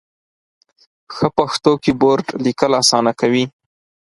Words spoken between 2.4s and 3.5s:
لیکل اسانه کوي.